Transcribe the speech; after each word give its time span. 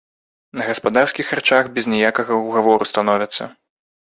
На 0.61 0.69
гаспадарскіх 0.69 1.25
харчах 1.33 1.69
без 1.75 1.85
ніякага 1.93 2.41
ўгавору 2.47 2.91
становяцца. 2.93 3.43